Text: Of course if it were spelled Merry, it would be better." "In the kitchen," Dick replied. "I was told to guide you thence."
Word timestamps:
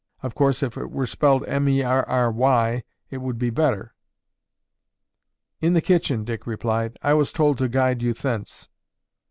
Of 0.23 0.33
course 0.33 0.63
if 0.63 0.77
it 0.77 0.89
were 0.89 1.05
spelled 1.05 1.43
Merry, 1.47 2.83
it 3.11 3.17
would 3.17 3.37
be 3.37 3.49
better." 3.51 3.93
"In 5.59 5.73
the 5.73 5.79
kitchen," 5.79 6.23
Dick 6.23 6.47
replied. 6.47 6.97
"I 7.03 7.13
was 7.13 7.31
told 7.31 7.59
to 7.59 7.67
guide 7.69 8.01
you 8.01 8.15
thence." 8.15 8.67